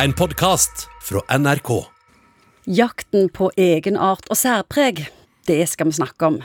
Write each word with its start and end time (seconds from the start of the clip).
En 0.00 0.12
podkast 0.12 0.88
fra 1.02 1.20
NRK. 1.38 1.70
Jakten 2.64 3.28
på 3.28 3.50
egenart 3.60 4.24
og 4.32 4.38
særpreg, 4.40 5.02
det 5.44 5.66
skal 5.68 5.90
vi 5.90 5.96
snakke 5.98 6.30
om. 6.30 6.38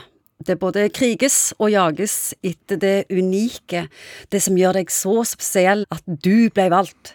Det 0.44 0.58
både 0.60 0.84
kriges 0.92 1.54
og 1.56 1.72
jages 1.72 2.34
etter 2.44 2.76
det 2.82 2.96
unike, 3.08 3.86
det 4.28 4.42
som 4.44 4.58
gjør 4.60 4.82
deg 4.82 4.92
så 4.92 5.22
spesiell 5.24 5.86
at 5.94 6.04
du 6.04 6.50
ble 6.52 6.68
valgt. 6.74 7.14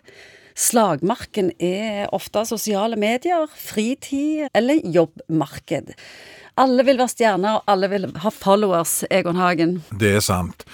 Slagmarken 0.57 1.51
er 1.61 2.09
ofte 2.13 2.47
sosiale 2.49 2.97
medier, 2.97 3.45
fritid 3.53 4.49
eller 4.57 4.81
jobbmarked. 4.89 5.93
Alle 6.57 6.85
vil 6.85 6.97
være 6.97 7.13
stjerner, 7.13 7.61
og 7.61 7.69
alle 7.69 7.89
vil 7.93 8.09
ha 8.25 8.33
followers, 8.33 9.03
Egon 9.09 9.37
Hagen. 9.41 9.79
Det 9.97 10.17
er 10.17 10.25
sant. 10.25 10.65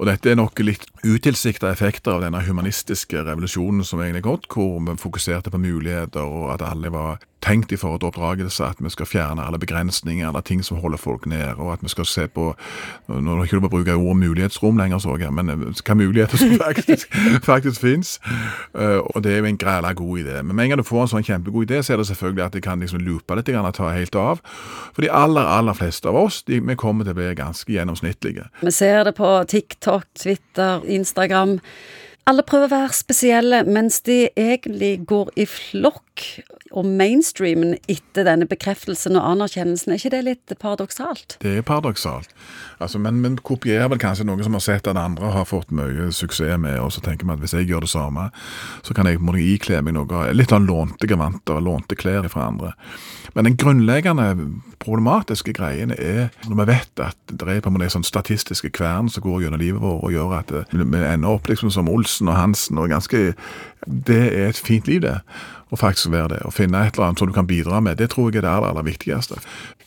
Og 0.00 0.08
dette 0.08 0.32
er 0.32 0.40
nok 0.40 0.60
litt 0.64 0.88
utilsikta 1.02 1.70
effekter 1.72 2.16
av 2.16 2.22
denne 2.22 2.40
humanistiske 2.46 3.24
revolusjonen 3.26 3.84
som 3.84 4.00
egentlig 4.00 4.22
er 4.22 4.28
gått, 4.28 4.48
hvor 4.52 4.78
vi 4.86 4.96
fokuserte 5.00 5.50
på 5.50 5.60
muligheter, 5.62 6.22
og 6.22 6.54
at 6.54 6.64
alle 6.66 6.92
var 6.94 7.22
tenkt 7.42 7.72
i 7.72 7.76
forhold 7.76 8.00
til 8.00 8.06
oppdragelse, 8.06 8.64
at 8.64 8.80
vi 8.80 8.90
skal 8.90 9.06
fjerne 9.06 9.44
alle 9.44 9.58
begrensninger, 9.58 10.28
alle 10.28 10.42
ting 10.46 10.62
som 10.64 10.78
holder 10.78 11.00
folk 11.00 11.26
nede, 11.26 11.54
og 11.58 11.72
at 11.72 11.82
vi 11.82 11.90
skal 11.90 12.06
se 12.06 12.26
på 12.28 12.52
Nå 13.08 13.32
er 13.32 13.40
det 13.40 13.48
ikke 13.48 13.58
lov 13.58 13.66
å 13.66 13.70
bruke 13.72 13.94
ordet 13.98 14.16
mulighetsrom 14.22 14.78
lenger, 14.78 15.00
så 15.02 15.16
jeg, 15.20 15.32
men 15.34 15.50
hva 15.50 15.96
muligheter 15.98 16.38
som 16.38 16.54
faktisk, 16.62 17.14
faktisk 17.44 17.82
finnes. 17.82 18.14
Og 18.74 19.22
det 19.24 19.32
er 19.32 19.42
jo 19.42 19.50
en 19.50 19.58
græla 19.58 19.92
god 19.98 20.22
idé. 20.22 20.38
Men 20.42 20.56
med 20.56 20.64
en 20.64 20.72
gang 20.72 20.82
du 20.82 20.86
får 20.86 21.02
en 21.02 21.12
sånn 21.16 21.26
kjempegod 21.26 21.66
idé, 21.66 21.82
så 21.82 21.94
er 21.94 22.02
det 22.02 22.08
selvfølgelig 22.12 22.44
at 22.44 22.56
det 22.56 22.62
kan 22.64 22.82
liksom 22.82 23.02
loope 23.02 23.36
litt 23.36 23.50
og 23.52 23.74
ta 23.76 23.90
helt 23.92 24.16
av. 24.16 24.40
For 24.94 25.04
de 25.04 25.10
aller, 25.12 25.46
aller 25.58 25.76
fleste 25.76 26.08
av 26.08 26.18
oss, 26.18 26.42
de, 26.48 26.60
vi 26.62 26.78
kommer 26.78 27.04
til 27.04 27.16
å 27.16 27.18
bli 27.18 27.32
ganske 27.38 27.74
gjennomsnittlige. 27.74 28.48
Vi 28.62 28.74
ser 28.74 29.02
det 29.08 29.16
på 29.18 29.30
TikTok, 29.48 30.06
Twitter, 30.18 30.86
Instagram. 30.98 31.58
Alle 32.28 32.44
prøver 32.46 32.68
å 32.68 32.74
være 32.76 32.94
spesielle, 32.94 33.62
mens 33.66 34.00
de 34.06 34.28
egentlig 34.38 35.00
går 35.10 35.32
i 35.42 35.46
flokk 35.50 36.11
og 36.72 36.86
mainstreamen 36.88 37.74
etter 37.90 38.24
denne 38.26 38.46
bekreftelsen 38.48 39.16
og 39.18 39.26
anerkjennelsen. 39.34 39.92
Er 39.92 40.00
ikke 40.00 40.12
det 40.14 40.22
litt 40.26 40.54
paradoksalt? 40.60 41.36
Det 41.42 41.58
er 41.58 41.66
paradoksalt. 41.66 42.32
Altså, 42.82 42.98
men 43.02 43.20
vi 43.22 43.34
kopierer 43.44 43.90
vel 43.92 44.00
kanskje 44.02 44.26
noe 44.28 44.42
som 44.44 44.56
har 44.56 44.64
sett 44.64 44.88
at 44.90 44.98
andre 44.98 45.32
har 45.34 45.48
fått 45.48 45.72
mye 45.74 46.10
suksess 46.14 46.58
med, 46.60 46.78
og 46.80 46.92
så 46.94 47.02
tenker 47.04 47.28
vi 47.28 47.36
at 47.36 47.42
hvis 47.44 47.56
jeg 47.56 47.68
gjør 47.70 47.86
det 47.86 47.92
samme, 47.92 48.28
så 48.82 48.96
kan 48.96 49.08
jeg 49.08 49.20
må 49.22 49.36
jeg 49.36 49.58
ikle 49.58 49.82
meg 49.84 49.96
noe 49.96 50.26
litt 50.34 50.52
av 50.54 50.64
lånte 50.64 51.08
gevanter, 51.10 51.60
lånte 51.62 51.98
klær 51.98 52.28
fra 52.32 52.48
andre. 52.50 52.72
Men 53.36 53.48
den 53.48 53.56
grunnleggende 53.56 54.32
problematiske 54.82 55.54
greien 55.56 55.92
er 55.94 56.32
når 56.48 56.58
vi 56.58 56.68
vet 56.72 57.02
at 57.04 57.16
det 57.30 57.48
er 57.48 57.62
på 57.62 57.70
en 57.70 57.76
måte 57.76 57.92
sånn 57.94 58.06
statistiske 58.06 58.72
kvern 58.74 59.08
som 59.12 59.24
går 59.24 59.44
gjennom 59.44 59.62
livet 59.62 59.82
vårt 59.82 60.04
og 60.08 60.12
gjør 60.12 60.36
at 60.40 60.52
vi 60.72 60.82
ender 60.82 61.30
opp 61.30 61.48
liksom 61.48 61.72
som 61.72 61.90
Olsen 61.92 62.28
og 62.28 62.36
Hansen 62.36 62.80
og 62.80 62.90
ganske 62.92 63.32
Det 63.82 64.22
er 64.30 64.48
et 64.48 64.58
fint 64.58 64.86
liv, 64.86 65.00
det. 65.02 65.16
Og 65.72 65.78
faktisk 65.78 66.01
være 66.10 66.34
det. 66.34 66.42
Å 66.48 66.50
finne 66.50 66.82
et 66.82 66.96
eller 66.96 67.10
annet 67.10 67.22
som 67.22 67.30
du 67.30 67.36
kan 67.36 67.46
bidra 67.46 67.80
med. 67.84 68.00
Det 68.00 68.10
tror 68.10 68.32
jeg 68.32 68.40
er 68.40 68.46
det 68.48 68.50
aller, 68.50 68.72
aller 68.72 68.88
viktigste. 68.88 69.38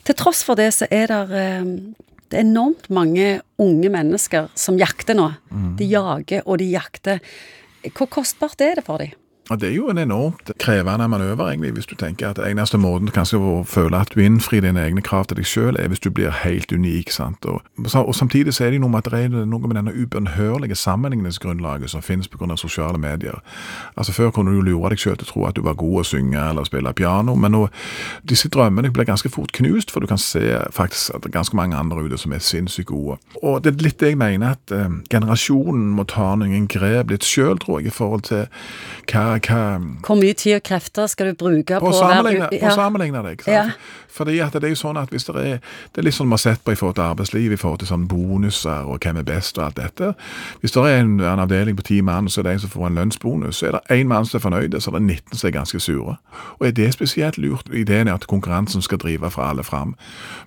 Til 0.06 0.16
tross 0.16 0.40
for 0.46 0.58
det 0.58 0.70
så 0.72 0.88
er 0.90 1.12
det 1.12 1.42
det 2.26 2.40
er 2.40 2.42
enormt 2.42 2.88
mange 2.90 3.26
unge 3.62 3.90
mennesker 3.92 4.48
som 4.58 4.78
jakter 4.80 5.14
nå. 5.14 5.28
De 5.78 5.86
jager 5.86 6.42
og 6.42 6.58
de 6.58 6.72
jakter. 6.72 7.20
Hvor 7.94 8.08
kostbart 8.10 8.60
er 8.64 8.80
det 8.80 8.86
for 8.88 8.98
dem? 8.98 9.12
Ja, 9.50 9.56
Det 9.56 9.68
er 9.68 9.74
jo 9.74 9.88
en 9.88 9.98
enormt 9.98 10.50
krevende 10.58 11.08
manøver, 11.08 11.48
egentlig, 11.48 11.72
hvis 11.72 11.86
du 11.86 11.94
tenker 11.94 12.28
at 12.28 12.38
eneste 12.38 12.78
måten 12.78 13.10
kanskje 13.14 13.38
å 13.38 13.62
føle 13.64 14.00
at 14.00 14.10
du 14.14 14.20
innfrir 14.20 14.60
dine 14.64 14.82
egne 14.82 15.02
krav 15.02 15.28
til 15.30 15.36
deg 15.36 15.46
selv, 15.46 15.78
er 15.78 15.88
hvis 15.88 16.02
du 16.02 16.10
blir 16.10 16.30
helt 16.30 16.72
unik. 16.72 17.10
sant? 17.10 17.44
Og, 17.44 17.62
og 17.94 18.14
Samtidig 18.14 18.54
så 18.54 18.64
er 18.64 18.70
det 18.70 18.80
noe 18.80 18.90
med 18.90 19.06
det 19.06 19.12
er 19.12 19.28
noe 19.28 19.68
med 19.68 19.76
denne 19.76 19.94
ubønnhørlige 19.94 20.74
sammenligningsgrunnlaget 20.74 21.90
som 21.90 22.02
finnes 22.02 22.28
pga. 22.28 22.56
sosiale 22.56 22.98
medier. 22.98 23.42
Altså 23.96 24.12
Før 24.12 24.30
kunne 24.30 24.50
du 24.50 24.60
lure 24.60 24.90
deg 24.90 24.98
selv 24.98 25.16
til 25.16 25.28
å 25.28 25.30
tro 25.30 25.46
at 25.46 25.56
du 25.56 25.62
var 25.62 25.74
god 25.74 26.00
å 26.00 26.04
synge 26.04 26.48
eller 26.50 26.64
spille 26.64 26.92
piano, 26.92 27.34
men 27.34 27.52
nå, 27.52 27.68
disse 28.28 28.48
drømmene 28.48 28.90
blir 28.90 29.04
ganske 29.04 29.28
fort 29.28 29.52
knust, 29.52 29.90
for 29.90 30.00
du 30.00 30.06
kan 30.06 30.18
se 30.18 30.58
faktisk 30.72 31.14
at 31.14 31.22
det 31.22 31.30
er 31.30 31.38
ganske 31.38 31.56
mange 31.56 31.76
andre 31.76 32.02
ute 32.02 32.18
som 32.18 32.32
er 32.32 32.38
sinnssykt 32.38 32.88
gode. 32.88 33.18
Og 33.42 33.62
det 33.64 33.74
er 33.74 33.82
litt 33.82 34.00
det 34.00 34.08
jeg 34.08 34.18
mener, 34.18 34.56
at 34.56 34.74
eh, 34.74 34.90
generasjonen 35.10 35.86
må 35.94 36.04
ta 36.04 36.34
noen 36.34 36.66
grep 36.66 37.10
litt 37.10 37.24
selv, 37.24 37.58
tror 37.62 37.80
jeg, 37.80 37.86
i 37.86 37.94
forhold 37.94 38.22
til 38.26 38.46
hva 39.12 39.35
hva, 39.44 39.60
Hvor 40.06 40.18
mye 40.18 40.34
tid 40.34 40.58
og 40.58 40.64
krefter 40.66 41.06
skal 41.10 41.30
du 41.30 41.38
bruke 41.38 41.78
på, 41.78 41.84
på, 41.84 41.92
å 41.92 42.00
sammenligne, 42.00 42.48
være 42.50 42.60
på 42.60 42.72
å 42.72 42.76
sammenligne 42.76 43.22
deg. 43.26 43.46
Ja. 43.50 43.68
Fordi 44.16 44.38
at 44.40 44.54
det 44.56 44.64
er 44.64 44.72
jo 44.72 44.78
sånn 44.80 44.96
at 44.96 45.10
hvis 45.12 45.26
det 45.28 45.36
er 45.36 45.58
Det 45.92 46.00
er 46.00 46.06
litt 46.06 46.16
sånn 46.16 46.30
vi 46.30 46.36
har 46.36 46.40
sett 46.40 46.62
på 46.64 46.72
i 46.72 46.78
forhold 46.78 46.96
til 46.96 47.04
arbeidsliv, 47.04 47.52
i 47.52 47.58
forhold 47.60 47.82
til 47.82 47.90
sånn 47.90 48.06
bonuser 48.08 48.88
og 48.88 49.04
hvem 49.04 49.20
er 49.20 49.26
best 49.28 49.58
og 49.58 49.66
alt 49.66 49.76
dette. 49.76 50.12
Hvis 50.60 50.72
det 50.72 50.84
er 50.84 51.00
en, 51.02 51.18
en 51.20 51.42
avdeling 51.42 51.76
på 51.76 51.84
ti 51.86 52.00
mann, 52.00 52.30
så 52.32 52.40
er 52.40 52.48
det 52.48 52.52
en 52.56 52.62
som 52.64 52.72
får 52.72 52.86
en 52.88 53.00
lønnsbonus. 53.00 53.60
Så 53.60 53.68
er 53.68 53.76
det 53.76 53.98
én 53.98 54.08
mann 54.08 54.26
som 54.26 54.38
er 54.38 54.44
fornøyd, 54.44 54.78
så 54.80 54.90
er 54.90 54.98
det 54.98 55.02
19 55.02 55.36
som 55.36 55.48
er 55.48 55.54
ganske 55.56 55.80
sure. 55.80 56.16
Og 56.58 56.66
er 56.66 56.74
det 56.76 56.92
spesielt 56.94 57.38
lurt? 57.38 57.68
Ideen 57.72 58.08
er 58.08 58.16
at 58.16 58.26
konkurransen 58.26 58.82
skal 58.82 59.00
drive 59.02 59.30
fra 59.30 59.50
alle 59.50 59.64
fram, 59.64 59.94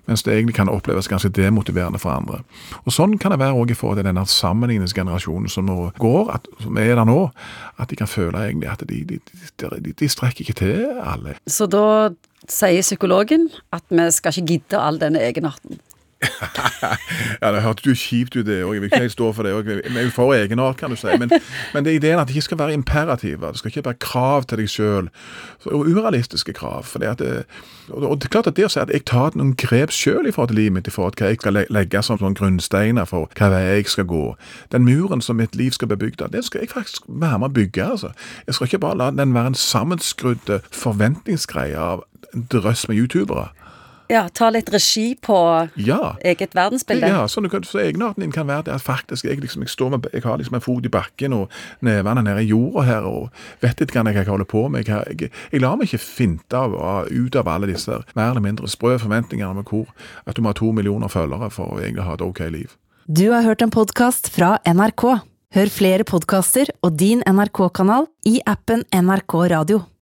mens 0.06 0.22
det 0.22 0.34
egentlig 0.34 0.54
kan 0.58 0.68
oppleves 0.68 1.08
ganske 1.08 1.28
demotiverende 1.28 1.98
for 1.98 2.10
andre. 2.10 2.42
Og 2.84 2.92
Sånn 2.92 3.18
kan 3.18 3.32
det 3.32 3.38
være 3.40 3.54
også 3.54 3.72
i 3.72 3.78
forhold 3.78 3.98
til 4.00 4.08
denne 4.08 4.26
sammenligningsgenerasjonen 4.26 5.48
som 5.48 5.64
nå 5.64 5.90
går, 5.98 6.34
at, 6.34 6.48
som 6.60 6.78
er 6.78 6.94
der 6.94 7.06
nå, 7.08 7.30
at 7.80 7.90
de 7.90 7.98
kan 7.98 8.10
føle 8.10 8.38
egentlig 8.38 8.70
at 8.70 8.82
de, 8.88 9.04
de, 9.08 9.20
de, 9.60 9.92
de 9.92 10.08
strekker 10.08 10.44
ikke 10.44 10.58
til 10.60 10.88
alle. 11.00 11.36
Så 11.46 11.68
da 11.70 12.10
sier 12.50 12.84
psykologen 12.84 13.48
at 13.72 13.84
vi 13.90 14.10
skal 14.14 14.36
ikke 14.36 14.46
gidde 14.54 14.80
all 14.80 15.00
denne 15.00 15.22
egenarten. 15.24 15.80
Ja, 17.42 17.52
det 17.52 17.62
hørtes 17.64 17.86
jo 17.86 17.94
kjipt 17.96 18.36
ut, 18.36 18.44
det 18.46 18.58
òg. 18.64 18.74
Jeg 18.74 18.82
vil 18.82 18.90
ikke 18.90 19.00
helt 19.00 19.14
stå 19.14 19.30
for 19.32 19.46
det. 19.46 19.52
òg. 19.56 19.68
Jeg 19.70 20.04
er 20.04 20.10
for 20.12 20.34
egenart, 20.36 20.76
kan 20.76 20.92
du 20.92 20.96
si. 21.00 21.08
Men, 21.18 21.30
men 21.74 21.84
det 21.84 21.92
er 21.92 22.00
ideen 22.00 22.20
at 22.20 22.28
det 22.28 22.36
ikke 22.36 22.50
skal 22.50 22.58
være 22.58 22.74
imperativ 22.76 23.40
Det 23.40 23.58
skal 23.58 23.70
ikke 23.72 23.84
være 23.84 24.00
krav 24.04 24.44
til 24.44 24.60
deg 24.60 24.68
sjøl. 24.68 25.08
Og 25.64 25.86
urealistiske 25.88 26.52
krav. 26.52 26.84
For 26.84 27.04
at 27.08 27.18
det, 27.18 27.46
og 27.88 28.20
det 28.20 28.28
er 28.28 28.34
klart 28.36 28.50
at 28.50 28.56
det 28.56 28.66
å 28.68 28.72
si 28.72 28.80
at 28.82 28.92
jeg 28.92 29.06
tar 29.08 29.36
noen 29.38 29.54
grep 29.56 29.94
sjøl 29.94 30.28
i 30.28 30.34
forhold 30.34 30.52
til 30.52 30.60
livet 30.60 30.76
mitt, 30.76 30.90
i 30.90 30.94
forhold 30.94 31.16
til 31.16 31.24
hva 31.24 31.32
jeg 31.32 31.40
skal 31.40 31.60
legge 31.72 32.02
som 32.04 32.20
sånn 32.20 32.36
grunnsteiner 32.36 33.08
for 33.08 33.30
hva 33.38 33.50
vei 33.54 33.62
jeg 33.70 33.88
skal 33.88 34.08
gå 34.10 34.24
Den 34.72 34.84
muren 34.84 35.24
som 35.24 35.40
mitt 35.40 35.56
liv 35.56 35.72
skal 35.72 35.88
bli 35.88 35.98
bygd 36.04 36.26
av, 36.26 36.34
den 36.34 36.44
skal 36.44 36.64
jeg 36.64 36.74
faktisk 36.74 37.08
være 37.08 37.40
med 37.40 37.50
å 37.50 37.56
bygge. 37.60 37.84
altså. 37.96 38.12
Jeg 38.46 38.54
skal 38.54 38.68
ikke 38.68 38.84
bare 38.84 39.00
la 39.00 39.10
den 39.10 39.34
være 39.34 39.54
en 39.54 39.58
sammenskrudd 39.58 40.52
forventningsgreie 40.70 41.78
av 41.78 42.04
en 42.34 42.46
drøss 42.52 42.86
med 42.88 43.00
youtubere. 43.00 43.48
Ja, 44.10 44.24
ta 44.34 44.48
litt 44.50 44.70
regi 44.74 45.14
på 45.22 45.36
Ja. 45.78 46.16
eget 46.24 46.54
verdensbilde. 46.54 47.06
Ja, 47.08 47.28
så, 47.28 47.40
du 47.40 47.48
kan, 47.48 47.62
så 47.62 47.78
egenarten 47.78 48.24
din 48.24 48.32
kan 48.32 48.48
være 48.48 48.64
det 48.66 48.74
at 48.74 48.82
faktisk 48.82 49.24
jeg, 49.24 49.38
liksom, 49.40 49.62
jeg, 49.62 49.70
står 49.70 49.90
med, 49.94 50.08
jeg 50.12 50.24
har 50.24 50.40
liksom 50.40 50.56
en 50.58 50.64
fot 50.64 50.84
i 50.86 50.90
bakken 50.90 51.36
og 51.36 51.50
nevene 51.80 52.24
nede 52.26 52.42
i 52.42 52.50
jorda 52.50 52.82
her 52.88 53.06
og 53.06 53.30
vet 53.62 53.80
ikke 53.80 54.02
hva 54.02 54.14
jeg 54.14 54.26
holder 54.26 54.48
på 54.50 54.66
med. 54.68 54.88
Jeg, 54.88 55.20
jeg, 55.20 55.30
jeg 55.52 55.62
lar 55.62 55.78
meg 55.78 55.86
ikke 55.86 56.02
finte 56.02 56.58
av, 56.58 56.74
av, 56.74 57.06
ut 57.10 57.36
av 57.38 57.48
alle 57.48 57.70
disse 57.70 58.02
mer 58.18 58.32
eller 58.32 58.44
mindre 58.44 58.68
sprø 58.68 58.96
forventningene 58.98 59.54
med 59.54 59.70
hvor 59.70 59.86
at 60.26 60.36
du 60.36 60.42
må 60.42 60.50
ha 60.50 60.58
to 60.58 60.72
millioner 60.74 61.08
følgere 61.12 61.50
for 61.54 61.76
å 61.76 61.80
egentlig 61.80 62.08
ha 62.08 62.18
et 62.18 62.26
ok 62.26 62.42
liv. 62.50 62.74
Du 63.06 63.30
har 63.30 63.46
hørt 63.46 63.62
en 63.62 63.70
podkast 63.74 64.28
fra 64.34 64.56
NRK. 64.66 65.06
Hør 65.54 65.70
flere 65.74 66.04
podkaster 66.06 66.70
og 66.82 66.98
din 66.98 67.24
NRK-kanal 67.26 68.06
i 68.26 68.38
appen 68.46 68.84
NRK 68.94 69.34
Radio. 69.50 69.90